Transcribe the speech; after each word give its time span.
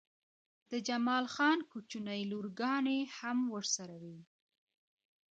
د 0.69 0.71
جمال 0.87 1.25
خان 1.35 1.59
کوچنۍ 1.71 2.21
لورګانې 2.31 2.99
هم 3.17 3.39
ورسره 3.55 3.95
وې 4.03 4.19